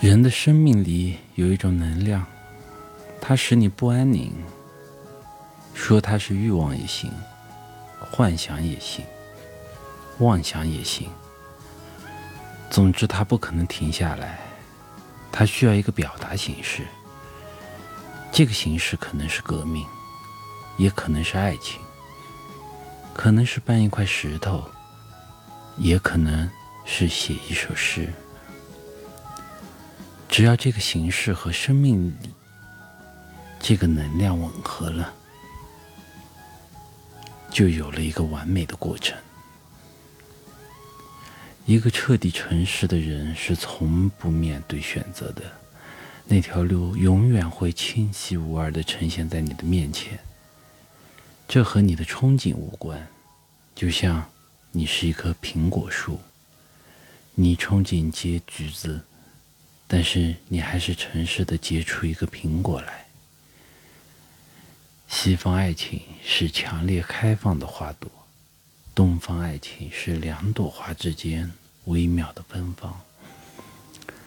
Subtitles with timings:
[0.00, 2.24] 人的生命里有一种能量，
[3.20, 4.32] 它使你不安宁。
[5.74, 7.10] 说它是欲望也行，
[7.98, 9.04] 幻想也行，
[10.18, 11.10] 妄想也行。
[12.70, 14.38] 总之，它不可能停下来，
[15.32, 16.86] 它需要一个表达形式。
[18.30, 19.84] 这个形式可能是革命，
[20.76, 21.80] 也可能是爱情，
[23.14, 24.62] 可能是搬一块石头，
[25.76, 26.48] 也可能
[26.84, 28.12] 是写一首诗。
[30.28, 32.14] 只要这个形式和生命
[33.58, 35.12] 这个能量吻合了，
[37.50, 39.18] 就有了一个完美的过程。
[41.66, 45.42] 一个彻底诚实的人是从不面对选择的，
[46.24, 50.18] 那条路永远会清晰无二的呈现在你的面前。
[51.48, 53.08] 这和你的憧憬无关，
[53.74, 54.30] 就像
[54.70, 56.20] 你是一棵苹果树，
[57.34, 59.00] 你憧憬结橘子。
[59.88, 63.06] 但是你还是诚实的结出一个苹果来。
[65.08, 68.10] 西方爱情是强烈开放的花朵，
[68.94, 71.50] 东方爱情是两朵花之间
[71.86, 73.00] 微妙的芬芳。